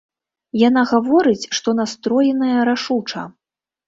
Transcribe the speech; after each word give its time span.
Яна 0.67 0.83
гаворыць, 0.91 1.49
што 1.57 1.69
настроеная 1.79 2.59
рашуча. 2.71 3.27